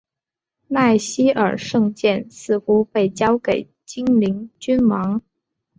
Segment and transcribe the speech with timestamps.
[0.67, 5.21] 纳希尔圣剑似乎被交给精灵君王。